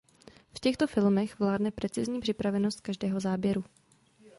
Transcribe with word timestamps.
V 0.55 0.59
těchto 0.59 0.87
filmech 0.87 1.39
vládne 1.39 1.71
precizní 1.71 2.19
připravenost 2.19 2.81
každého 2.81 3.19
záběru. 3.19 3.63